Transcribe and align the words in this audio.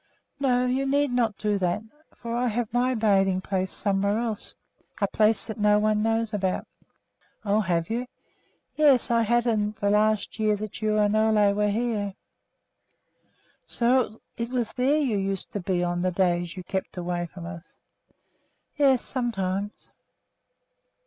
"No, 0.39 0.65
you 0.65 0.87
need 0.87 1.11
not 1.11 1.37
do 1.37 1.59
that, 1.59 1.83
for 2.15 2.35
I 2.35 2.47
have 2.47 2.73
my 2.73 2.95
bathing 2.95 3.39
place 3.39 3.71
somewhere 3.71 4.17
else, 4.17 4.55
a 4.99 5.07
place 5.07 5.45
that 5.45 5.59
no 5.59 5.77
one 5.77 6.01
knows 6.01 6.33
about." 6.33 6.65
"Oh, 7.45 7.59
have 7.59 7.87
you?" 7.87 8.07
"Yes; 8.75 9.11
I 9.11 9.21
had 9.21 9.45
it 9.45 9.75
the 9.75 9.91
last 9.91 10.39
year 10.39 10.55
that 10.55 10.81
you 10.81 10.97
and 10.97 11.15
Ole 11.15 11.53
were 11.53 11.69
here, 11.69 12.13
too." 12.13 12.17
"So 13.67 14.21
it 14.37 14.49
was 14.49 14.73
there 14.73 14.97
you 14.97 15.17
used 15.17 15.51
to 15.51 15.59
be 15.59 15.83
on 15.83 16.01
the 16.01 16.09
days 16.09 16.47
that 16.49 16.57
you 16.57 16.63
kept 16.63 16.97
away 16.97 17.27
from 17.27 17.45
us?" 17.45 17.75
"Yes, 18.77 19.05
sometimes." 19.05 19.91